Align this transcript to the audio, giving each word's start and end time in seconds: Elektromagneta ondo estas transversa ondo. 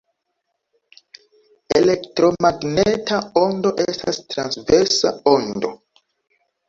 Elektromagneta 1.81 3.19
ondo 3.43 3.75
estas 3.85 4.23
transversa 4.33 5.13
ondo. 5.37 5.71